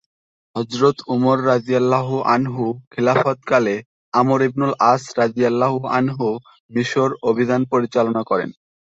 [0.55, 1.55] হযরত Umar রা
[2.91, 3.75] খিলাফতকালে
[4.13, 5.25] Amr ইবনুল আস রা
[6.71, 8.49] মিসর অভিযান পরিচালনা করেন।